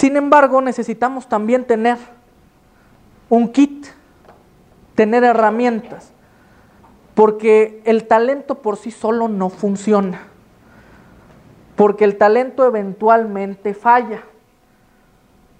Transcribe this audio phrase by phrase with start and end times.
[0.00, 1.98] Sin embargo, necesitamos también tener
[3.28, 3.86] un kit,
[4.94, 6.10] tener herramientas,
[7.14, 10.22] porque el talento por sí solo no funciona,
[11.76, 14.22] porque el talento eventualmente falla,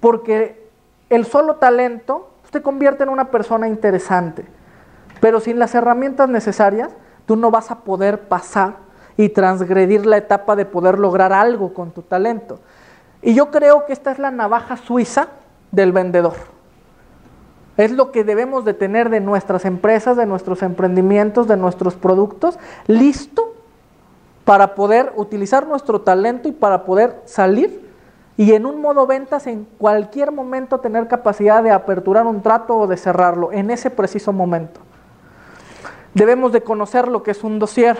[0.00, 0.68] porque
[1.08, 4.44] el solo talento te convierte en una persona interesante,
[5.18, 6.90] pero sin las herramientas necesarias,
[7.24, 8.74] tú no vas a poder pasar
[9.16, 12.60] y transgredir la etapa de poder lograr algo con tu talento.
[13.22, 15.28] Y yo creo que esta es la navaja suiza
[15.72, 16.34] del vendedor.
[17.76, 22.58] Es lo que debemos de tener de nuestras empresas, de nuestros emprendimientos, de nuestros productos,
[22.86, 23.54] listo
[24.44, 27.86] para poder utilizar nuestro talento y para poder salir
[28.36, 32.86] y en un modo ventas en cualquier momento tener capacidad de aperturar un trato o
[32.86, 34.80] de cerrarlo en ese preciso momento.
[36.14, 37.96] Debemos de conocer lo que es un dossier,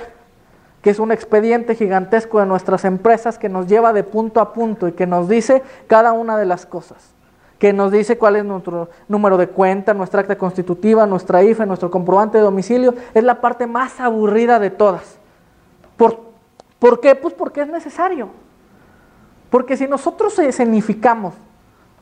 [0.87, 4.87] que es un expediente gigantesco de nuestras empresas que nos lleva de punto a punto
[4.87, 7.13] y que nos dice cada una de las cosas,
[7.59, 11.91] que nos dice cuál es nuestro número de cuenta, nuestra acta constitutiva, nuestra IFE, nuestro
[11.91, 15.19] comprobante de domicilio, es la parte más aburrida de todas.
[15.97, 16.21] ¿Por,
[16.79, 17.17] ¿por qué?
[17.17, 18.29] Pues porque es necesario.
[19.51, 21.35] Porque si nosotros escenificamos,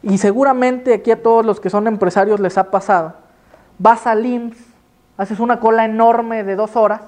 [0.02, 3.14] y seguramente aquí a todos los que son empresarios les ha pasado,
[3.78, 4.58] vas al IMSS,
[5.16, 7.00] haces una cola enorme de dos horas,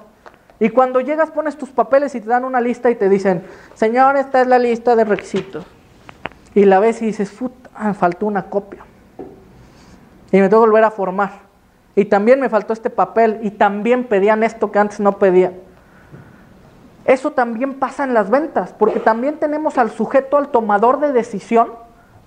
[0.59, 3.43] y cuando llegas pones tus papeles y te dan una lista y te dicen,
[3.75, 5.65] señor, esta es la lista de requisitos.
[6.55, 8.83] Y la ves y dices, puta, faltó una copia.
[10.31, 11.41] Y me tengo que volver a formar.
[11.95, 13.39] Y también me faltó este papel.
[13.43, 15.53] Y también pedían esto que antes no pedían.
[17.05, 21.69] Eso también pasa en las ventas, porque también tenemos al sujeto, al tomador de decisión,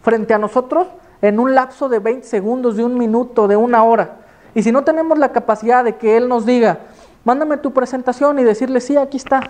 [0.03, 0.87] frente a nosotros
[1.21, 4.17] en un lapso de 20 segundos, de un minuto, de una hora.
[4.55, 6.79] Y si no tenemos la capacidad de que él nos diga,
[7.25, 9.41] mándame tu presentación y decirle, sí, aquí está,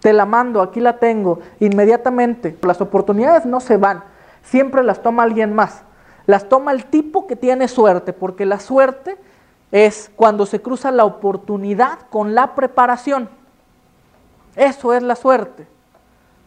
[0.00, 2.56] te la mando, aquí la tengo, inmediatamente.
[2.62, 4.02] Las oportunidades no se van,
[4.42, 5.82] siempre las toma alguien más.
[6.26, 9.16] Las toma el tipo que tiene suerte, porque la suerte
[9.72, 13.28] es cuando se cruza la oportunidad con la preparación.
[14.56, 15.66] Eso es la suerte.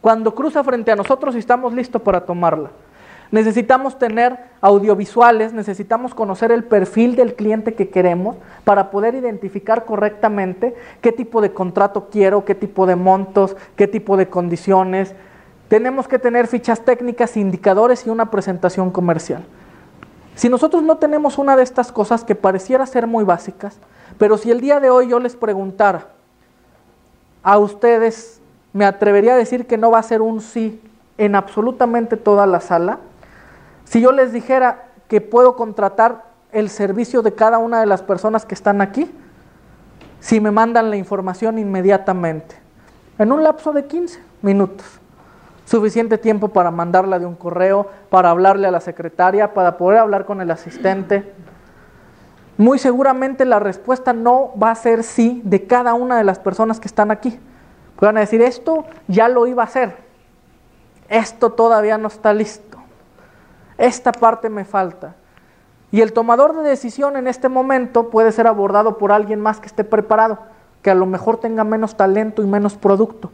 [0.00, 2.70] Cuando cruza frente a nosotros y estamos listos para tomarla.
[3.34, 10.76] Necesitamos tener audiovisuales, necesitamos conocer el perfil del cliente que queremos para poder identificar correctamente
[11.00, 15.16] qué tipo de contrato quiero, qué tipo de montos, qué tipo de condiciones.
[15.66, 19.44] Tenemos que tener fichas técnicas, indicadores y una presentación comercial.
[20.36, 23.78] Si nosotros no tenemos una de estas cosas que pareciera ser muy básicas,
[24.16, 26.06] pero si el día de hoy yo les preguntara
[27.42, 28.40] a ustedes,
[28.72, 30.80] me atrevería a decir que no va a ser un sí
[31.18, 33.00] en absolutamente toda la sala,
[33.84, 38.46] si yo les dijera que puedo contratar el servicio de cada una de las personas
[38.46, 39.10] que están aquí,
[40.20, 42.56] si me mandan la información inmediatamente,
[43.18, 44.86] en un lapso de 15 minutos.
[45.66, 50.26] Suficiente tiempo para mandarla de un correo, para hablarle a la secretaria, para poder hablar
[50.26, 51.32] con el asistente.
[52.58, 56.80] Muy seguramente la respuesta no va a ser sí de cada una de las personas
[56.80, 57.38] que están aquí.
[58.04, 59.96] Van a decir, esto ya lo iba a hacer,
[61.08, 62.73] esto todavía no está listo.
[63.78, 65.14] Esta parte me falta.
[65.90, 69.66] Y el tomador de decisión en este momento puede ser abordado por alguien más que
[69.66, 70.38] esté preparado,
[70.82, 73.30] que a lo mejor tenga menos talento y menos producto,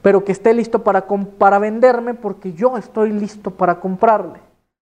[0.00, 4.40] pero que esté listo para, para venderme porque yo estoy listo para comprarle.